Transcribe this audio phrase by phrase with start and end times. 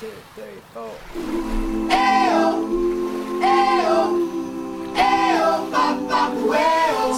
[0.00, 0.06] two,
[0.36, 0.94] three, four.
[1.90, 2.62] Ayo,
[3.42, 3.98] ayo,
[4.94, 5.48] ayo,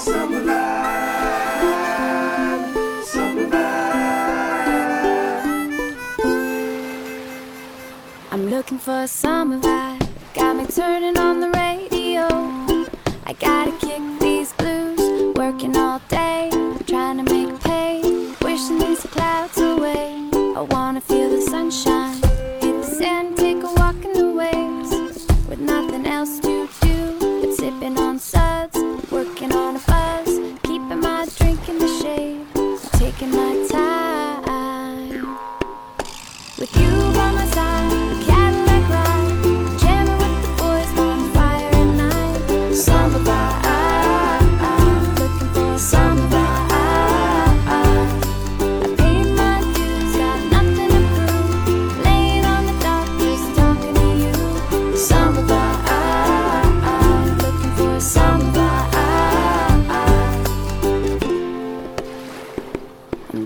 [0.01, 1.05] Summerland,
[3.05, 4.01] Summerland.
[8.33, 10.09] I'm looking for a summer vibe.
[10.33, 12.29] Got me turning on the radio.
[13.27, 15.01] I gotta kick these blues.
[15.37, 16.49] Working all day,
[16.87, 18.01] trying to make pay.
[18.41, 20.31] Wishing these clouds away.
[20.33, 22.10] I wanna feel the sunshine.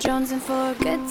[0.04, 1.08] Jonesing for a good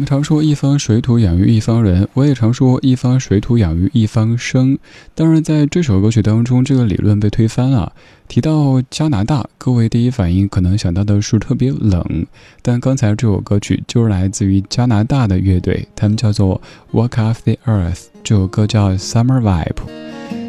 [0.00, 4.78] 们常说一方水土养育一方人，我也常说一方水土养育一方生。
[5.14, 7.92] 当然，在这首歌曲当中，这个理论被推翻了。
[8.26, 12.26] 提到加拿大，各位第一反应可能想到的是特别冷，
[12.62, 16.62] 但刚才这首歌曲就是来自于加拿大的乐队，他们叫做
[16.92, 19.82] Walk Off the Earth，这首歌叫 Summer Vibe。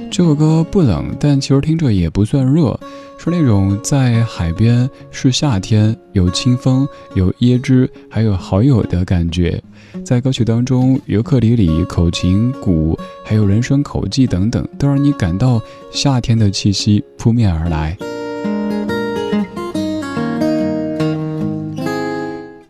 [0.09, 2.79] 这首歌不冷，但其实听着也不算热，
[3.23, 9.61] 是那种在海边是夏天，有清风，有椰汁，还有好友的感觉。
[10.03, 15.61] 在歌曲当中，尤克里里、口琴、鼓，还有人声口技等等，都让你感到
[15.91, 17.95] 夏天的气息扑面而来。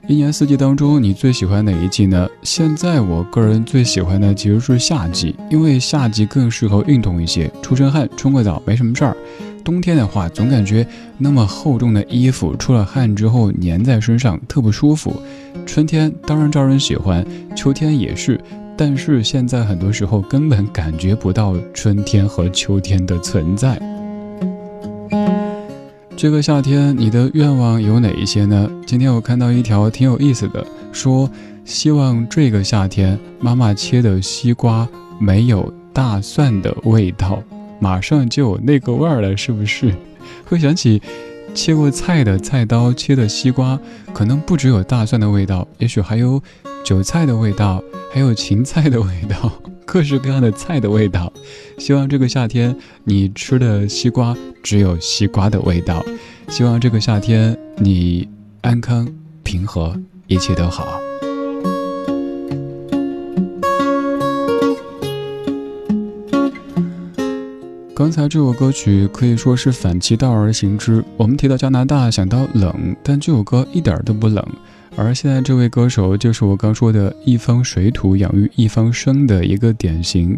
[0.06, 2.28] 一年四季当中，你最喜欢哪一季呢？
[2.44, 9.16] 现在我个人最喜欢的其实是夏季，因为夏季更适合运动一些，出身汗、冲个澡没什么事儿。
[9.64, 10.86] 冬天的话，总感觉
[11.18, 15.14] 那么厚重的衣服出了汗之后粘在身上特不舒服。
[15.66, 18.40] 春天当然招人喜欢，秋天也是，
[18.76, 23.80] 但是现在很多时候根本感觉不到春天和秋天的存在。
[26.18, 28.70] 这个夏天，你的愿望有哪一些呢？
[28.86, 31.30] 今天我看到一条挺有意思的，说
[31.66, 34.88] 希望这个夏天妈妈切的西瓜
[35.20, 37.42] 没有大蒜的味道，
[37.82, 39.92] 马上就有那个味儿了，是不是？
[40.46, 41.02] 会想起
[41.56, 43.78] 切过菜的菜刀切的西瓜，
[44.14, 46.42] 可能不只有大蒜的味道，也许还有
[46.86, 47.84] 韭菜的味道，
[48.14, 49.52] 还有芹菜的味道，
[49.84, 51.34] 各式各样的菜的味道。
[51.80, 56.06] 希望这个夏天你吃的西瓜只有西瓜的味道。
[56.50, 58.30] 希望这个夏天你
[58.62, 59.12] 安康
[59.42, 61.01] 平和，一切都好。
[68.02, 71.06] 刚才这首歌曲可以说是反其道而行之。
[71.18, 74.44] 我们提到加拿大，想到冷，但这首歌一点都不冷。
[74.96, 80.36] 而现在这位歌手，就是我刚说的一方水土养育一方生的一个典型。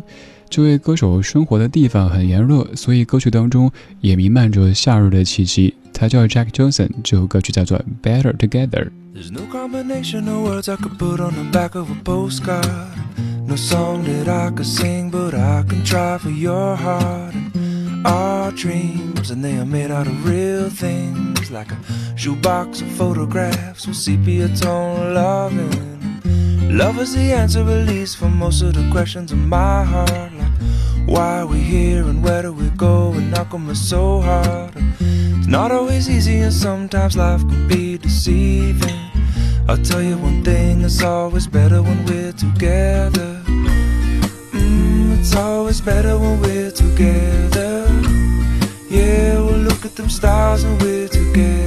[0.49, 3.71] 这位歌手生活的地方很炎热，所以歌曲当中
[4.01, 5.73] 也弥漫着夏日的气息。
[5.93, 8.89] 他叫 Jack Johnson，这首歌曲叫做《Better Together》。
[9.15, 12.67] There's no combination of words I could put on the back of a postcard.
[13.45, 17.35] No song that I could sing, but I can try for your heart.
[17.35, 21.77] And our dreams, and they are made out of real things, like a
[22.15, 26.21] shoebox of photographs with sepia tone loving.
[26.77, 30.31] Love is the answer, at least, for most of the questions in my heart.
[30.33, 30.57] Like,
[31.05, 33.11] why are we here and where do we go?
[33.11, 34.71] And how come it's so hard?
[34.99, 38.99] It's not always easy, and sometimes life can be deceiving.
[39.67, 43.32] I'll tell you one thing, it's always better when we're together.
[45.33, 47.87] It's always better when we're together.
[48.87, 51.62] Yeah, we'll look at them stars when we're together.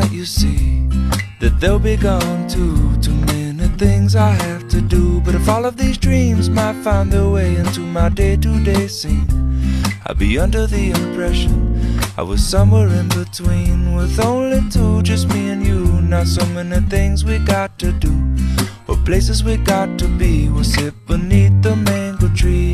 [0.00, 0.86] Night, you see
[1.40, 2.96] that they'll be gone too.
[3.00, 5.20] Too many things I have to do.
[5.20, 8.88] But if all of these dreams might find their way into my day to day
[8.88, 9.28] scene,
[10.06, 11.54] I'd be under the impression
[12.16, 15.84] I was somewhere in between with only two, just me and you.
[16.02, 18.14] Not so many things we got to do,
[18.88, 20.48] or places we got to be.
[20.48, 22.69] We'll sit beneath the mango tree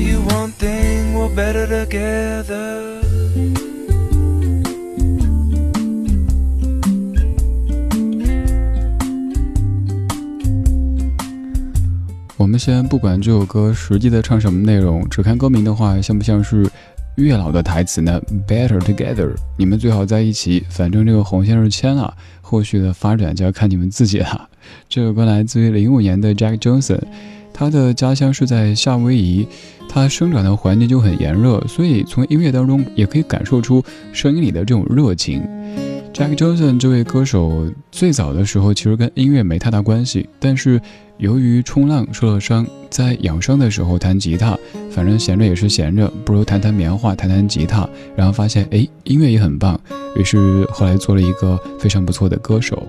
[0.00, 2.98] you one thing we're better together.
[12.36, 16.66] 我们先不管这首歌实际的唱什么内容，只看歌名的话，像不像是
[17.16, 24.48] 月老的台词呢？Better together，你们最好在一起，反正这个红线是牵了，后续的发展就要看你们自己了。
[24.88, 27.00] 这首歌来自于零五年的 Jack Johnson，
[27.60, 29.46] 他的家乡是在夏威夷，
[29.86, 35.42] 他生长的环境就很炎热，所以从音乐当中也可以感受出声音里的这种热情。
[36.14, 40.80] Jack Johnson 这位歌手最早的时候其实跟音乐没太大关系，但是
[41.18, 44.58] 由于冲浪受了伤，在养伤的时候弹吉他，
[44.90, 47.86] 反正闲着也是闲着，不如弹弹棉花，弹弹吉他，
[48.16, 49.78] 然后发现哎音乐也很棒，
[50.16, 52.82] 于是后来做了一个非常不错的歌手。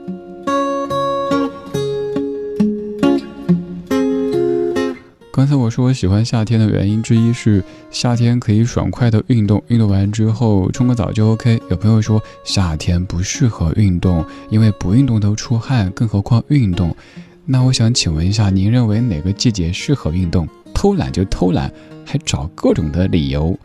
[5.42, 11.60] 刚才我说我喜欢夏天的原因之一是夏天可以爽快的运动，运动完之后冲个澡就 OK。
[11.68, 16.96] 有朋友说夏天不适合运动，因为不运动都出汗，更何况运动。
[17.44, 20.48] 那我想请问一下，您认为哪个季节适合运动？
[20.76, 21.74] 偷懒就偷懒，
[22.06, 23.58] 还找各种的理由。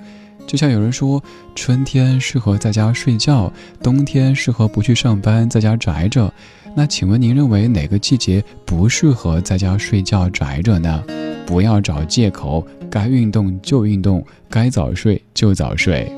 [0.46, 1.22] 就像有人说，
[1.54, 3.52] 春天适合在家睡觉，
[3.82, 6.32] 冬天适合不去上班，在家宅着。
[6.78, 11.02] 那请问您认为哪个季节不适合在家睡觉宅着呢？
[11.46, 16.12] 不要找借口，该运动就运动，该早睡就早睡。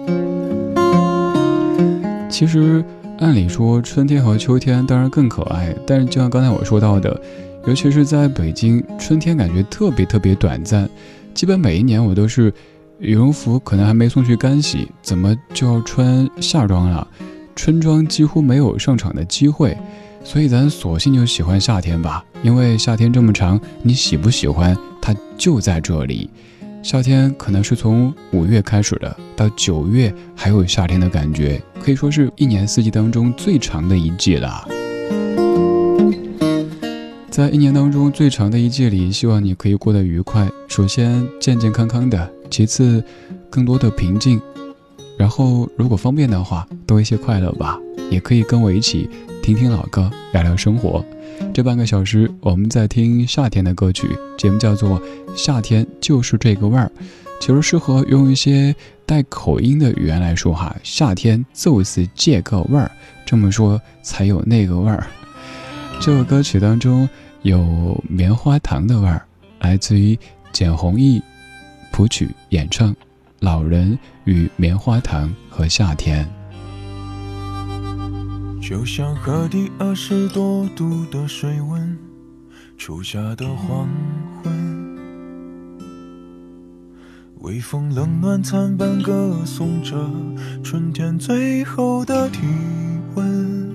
[2.28, 2.84] 其实，
[3.20, 7.22] 按理说春天和秋天当然更可爱，但是就像刚才我说到的，
[7.68, 10.90] 尤其是在北京，春天感觉特别特别短暂，
[11.34, 12.52] 基本每一年我都是
[12.98, 17.06] 羽绒服可能还没送去干洗，怎么就要穿夏装了？
[17.54, 19.76] 春装几乎没有上场的机会，
[20.22, 22.24] 所以咱索性就喜欢夏天吧。
[22.42, 26.30] 因为夏天这么长，你喜不喜欢它就在这里。
[26.82, 34.66] 夏天可能是从五月开始的，到九月还有夏天的感觉，可以说是一年四季当中最长的一季了。
[37.28, 40.48] 在一年当中最长的一季里，希望你可以过得愉快。
[40.68, 43.02] 首先健健康康的，其次
[43.50, 44.40] 更多的平静，
[45.16, 47.78] 然后如果方便的话，多一些快乐吧。
[48.10, 49.10] 也可以跟我一起
[49.48, 51.02] 听听老歌，聊聊生活。
[51.54, 55.00] 这半个小时我们在听夏天的歌曲，节目叫做
[55.34, 56.92] 《夏天就是这个味儿》，
[57.40, 58.76] 其实适合用一些
[59.06, 62.90] 带口音的语言来说哈，夏天就是这个味儿，
[63.24, 65.06] 这么说才有那个味儿。
[65.98, 67.08] 这首歌曲当中。
[67.42, 69.24] 有棉花糖的味儿，
[69.60, 70.18] 来自于
[70.52, 71.22] 简弘毅
[71.90, 72.92] 谱曲演唱，
[73.38, 76.26] 《老人与棉花糖和夏天》。
[78.60, 81.96] 就像河底二十多度的水温，
[82.76, 83.88] 初夏的黄
[84.42, 84.98] 昏，
[87.40, 89.96] 微风冷暖参半，歌颂着
[90.62, 92.40] 春天最后的体
[93.14, 93.74] 温。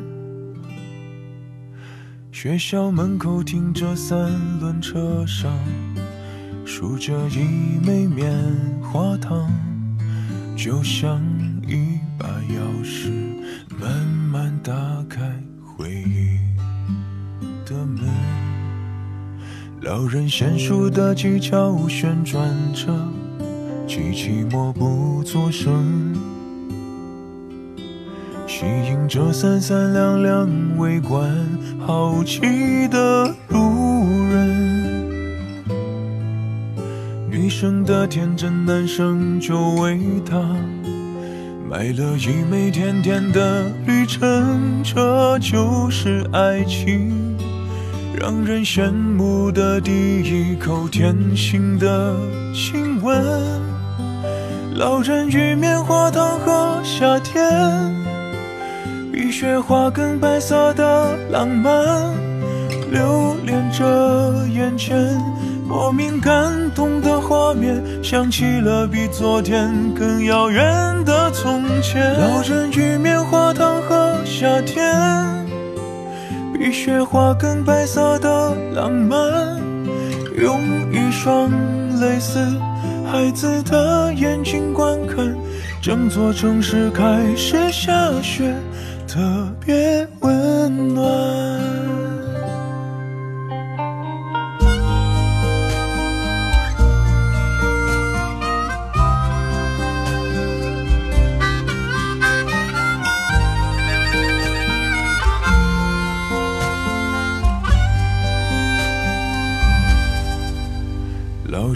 [2.32, 5.52] 学校门口停着三轮车上，
[6.66, 8.32] 数着一枚棉
[8.82, 9.50] 花糖，
[10.56, 11.20] 就像
[11.68, 13.10] 一把钥匙，
[13.80, 14.13] 门
[19.84, 22.88] 老人娴熟的技巧旋转着，
[23.86, 26.16] 机器默不作声。
[28.48, 31.30] 吸引着三三两两围观
[31.86, 33.60] 好奇的路
[34.32, 35.12] 人，
[37.30, 40.40] 女生的天真，男生就为她
[41.70, 47.33] 买了一枚甜甜的旅程，这就是爱情，
[48.20, 52.16] 让人羡慕的第一口甜心的
[52.54, 53.22] 亲吻，
[54.76, 57.44] 老人与棉花糖和夏天。
[59.12, 62.14] 比雪花更白色的浪漫，
[62.92, 64.96] 留恋着眼前
[65.68, 70.64] 莫名感动的画面，想起了比昨天更遥远
[71.04, 72.14] 的从前。
[72.20, 75.43] 老人与棉花糖和夏天，
[76.54, 79.60] 比雪花更白色的浪漫，
[80.38, 80.60] 用
[80.92, 81.50] 一双
[82.00, 82.40] 类似
[83.12, 85.36] 孩子的眼睛观看，
[85.82, 87.92] 整座城市开始下
[88.22, 88.56] 雪。
[89.06, 89.20] 特
[89.64, 91.93] 别温暖。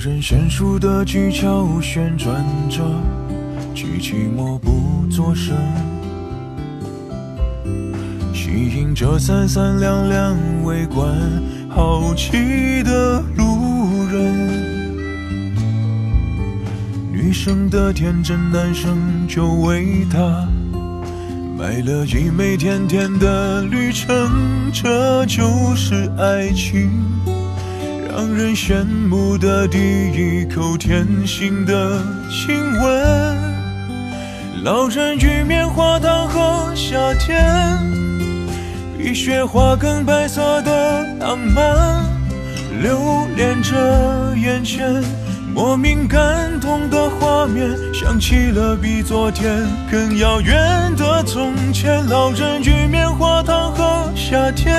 [0.08, 2.82] 人娴熟的技巧旋转着，
[3.76, 5.54] 机器默不作声。
[8.34, 11.14] 吸引着三三两两围观
[11.68, 14.96] 好奇的路人，
[17.12, 20.48] 女生的天真，男生就为她
[21.60, 25.44] 买了一枚甜甜的旅程，这就
[25.76, 26.90] 是爱情，
[28.18, 33.54] 让人羡慕的第一口甜心的亲吻，
[34.64, 37.78] 老人与棉花糖和夏天。
[38.98, 42.04] 比雪花更白色的浪漫，
[42.82, 45.00] 留恋着眼前
[45.54, 52.04] 莫名感动的画面，想起了比昨天更遥远的从前。
[52.08, 54.74] 老人与棉花糖和夏天，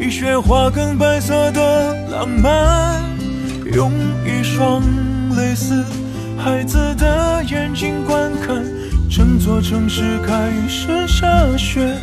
[0.00, 3.04] 比雪花更白色的浪漫，
[3.74, 3.92] 用
[4.24, 4.80] 一双
[5.36, 5.84] 类似
[6.38, 8.64] 孩子的眼睛观看，
[9.10, 11.26] 整座城市开始下
[11.58, 11.94] 雪。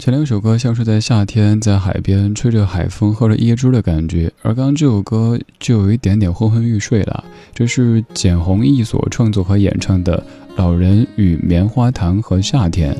[0.00, 7.22] 前两首歌像是在夏天，在海边吹着海风，喝着椰汁的感觉，而刚刚这首歌就有一点点昏昏欲睡了。
[7.52, 10.16] 这是简弘毅所创作和演唱的
[10.56, 12.94] 《老人与棉花糖和夏天》。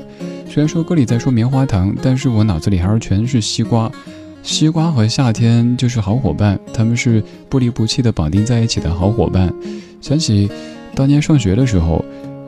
[0.47, 3.91] 虽然说歌里在说棉花糖，但是我脑子里还是全是西瓜。
[4.43, 9.51] 西瓜和夏天就是好伙伴，他们是不离不弃的绑定在一起的好伙伴。
[10.03, 10.51] 想起
[10.95, 12.05] 当年上学的时候，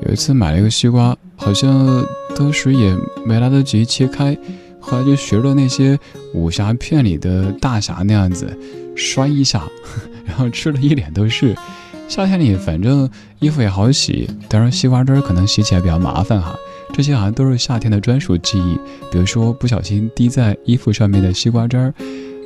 [0.06, 2.04] 有一次买了一个西瓜，好像
[2.36, 4.36] 当时也没来得及切开，
[4.80, 5.98] 后来就学着那些
[6.34, 8.56] 武侠片里的大侠那样子
[8.96, 9.62] 摔一下，
[10.26, 11.56] 然后吃了一脸都是。
[12.08, 16.54] 夏天里反正衣服也好洗，当然西瓜汁儿可能洗起来比较麻烦哈。
[16.92, 18.76] 这些好像都是夏天的专属记忆，
[19.10, 21.94] 比如说不小心滴在衣服上面的西瓜汁儿，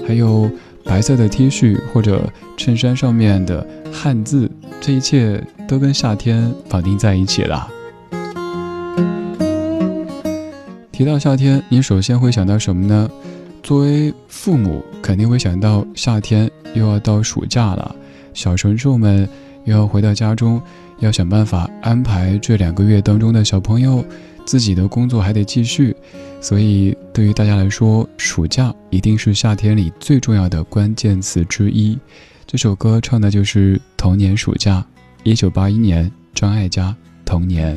[0.06, 0.48] 还有
[0.86, 4.48] 白色的 T 恤或者衬衫上面的汉字，
[4.80, 7.68] 这一切都跟夏天绑定在一起了。
[10.92, 13.10] 提到夏天，你首先会想到什么呢？
[13.62, 17.94] 作为父母，肯定会想到夏天又要到暑假了，
[18.32, 19.28] 小神兽们
[19.64, 20.62] 又要回到家中，
[21.00, 24.04] 要想办法安排这两个月当中的小朋友。
[24.46, 25.94] 自己的工作还得继续，
[26.40, 31.98] 所以对于大家来说，暑假一定是夏天里最重要的关键词之一。
[32.46, 34.86] 这首歌唱的就是童年暑假，
[35.24, 36.90] 一九八一年，张艾嘉
[37.24, 37.76] 《童年》。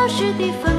[0.00, 0.77] 老师的粉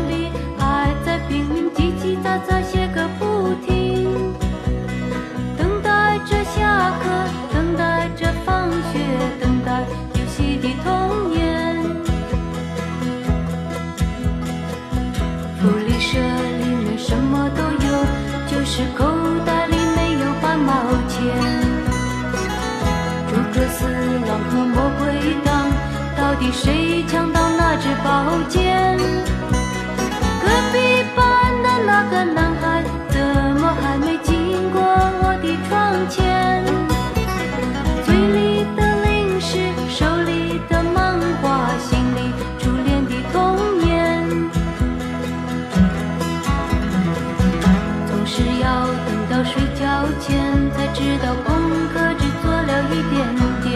[49.52, 50.38] 睡觉前
[50.72, 51.48] 才知道功
[51.92, 53.18] 课只做了一点
[53.64, 53.68] 点，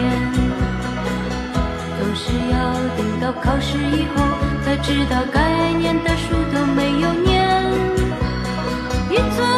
[1.98, 2.56] 总是要
[2.96, 4.22] 等到考试以后
[4.64, 7.32] 才知道该念的书都没有念。
[9.10, 9.53] 一寸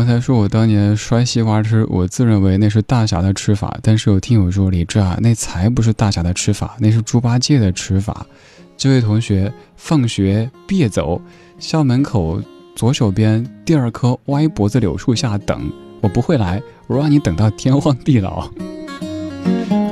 [0.00, 8.24] 刚才说我当年摔西瓜吃，我自认为那是大侠的吃法，但是有听友说李志啊，那才不是大侠的吃法，那是猪八戒的吃法。
[8.78, 11.20] 这位同学，放学别走，
[11.58, 12.42] 校门口
[12.74, 18.50] 左手边第二棵歪脖子柳树下等，我不会来，我让你等到天荒地老。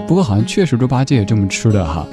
[0.06, 2.08] 不过好像确实猪八戒也这么吃的哈。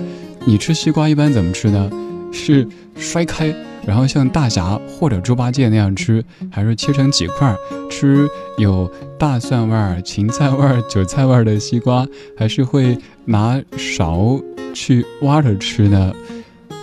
[0.46, 1.90] 你吃西瓜一般怎么吃呢？
[2.34, 7.58] 是摔开，然后像大侠或者猪八戒那样吃，还是切成几块儿
[7.90, 8.28] 吃？
[8.58, 14.40] 有大蒜味儿、芹菜味儿、韭菜味儿的西瓜，还是会拿勺
[14.74, 16.14] 去挖着吃呢？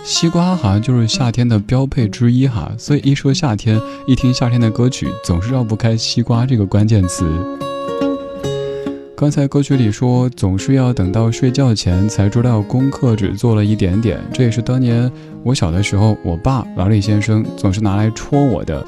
[0.03, 7.25] 西瓜好像就是夏天的标配之一哈，所以一说夏天，一听夏天的歌曲，总是绕不开西瓜这个关键词。
[9.23, 15.09] 刚才歌曲里说，总是要等到睡觉前才知道功课只做了一点点，这也是当年
[15.45, 18.85] 我小的时候，我爸老李先生总是拿来戳我的。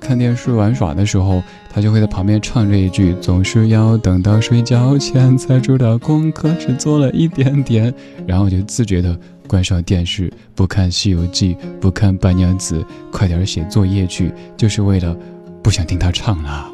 [0.00, 7.92] 看电视玩耍的时候，他就会在旁边唱这一句：“总是要等到睡觉前才知道功课只做了一点点。”
[8.26, 9.14] 然后我就自觉地
[9.46, 12.78] 关上电视，不看《西游记》，不看《白娘子》，
[13.12, 15.14] 快点写作业去，就是为了
[15.62, 16.72] 不想听他唱了。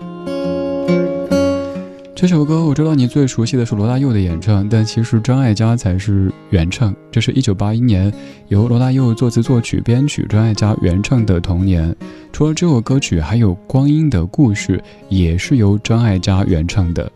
[2.21, 6.95] 这首歌我知道你最熟悉的是罗大佑的演唱，但其实张艾嘉才是原唱。
[7.11, 8.13] 这是一九八一年
[8.49, 11.91] 由罗大佑作词作曲编曲，张艾嘉原唱的《童年》。
[12.31, 14.77] 除了这首歌曲，还有《光阴的故事》
[15.09, 17.11] 也是由张艾嘉原唱的。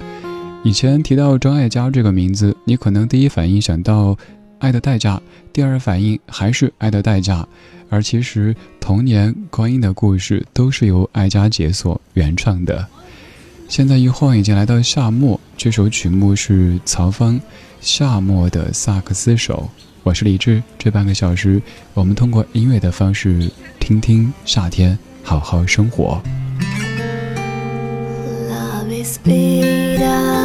[0.62, 4.14] 以前提到张艾嘉这个名字，你可能第一反应想到
[4.58, 5.16] 《爱的代价》，
[5.52, 7.42] 第二反应还是《爱的代价》，
[7.90, 12.86] 而其实《童年》《光阴的故事》都是由艾嘉姐所原唱的。
[13.66, 17.34] 现在一晃已经来到夏末，这首曲目是曹芳
[17.80, 19.70] 《夏末的萨克斯手》。
[20.02, 21.60] 我是李志，这半个小时，
[21.94, 23.50] 我们通过音乐的方式
[23.80, 26.22] 听听夏天，好好生活。
[28.48, 30.44] Love is vida,